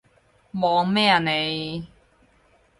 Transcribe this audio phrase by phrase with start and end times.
[0.53, 1.85] 望咩啊你？